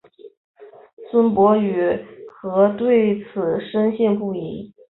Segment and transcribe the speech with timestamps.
[1.11, 1.79] 孙傅与
[2.27, 4.73] 何对此深信不疑。